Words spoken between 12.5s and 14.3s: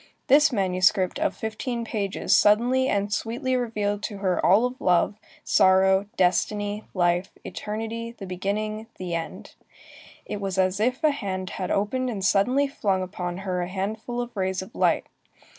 flung upon her a handful